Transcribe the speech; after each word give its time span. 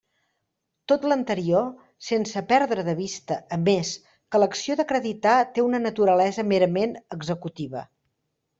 Tot 0.91 1.03
l'anterior, 1.09 1.67
sense 2.07 2.43
perdre 2.53 2.85
de 2.87 2.95
vista, 3.01 3.37
a 3.57 3.59
més, 3.67 3.93
que 4.33 4.43
l'acció 4.45 4.77
d'acreditar 4.81 5.37
té 5.57 5.67
una 5.69 5.83
naturalesa 5.87 6.47
merament 6.57 6.97
executiva. 7.21 7.89